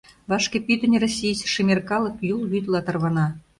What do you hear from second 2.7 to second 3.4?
тарвана.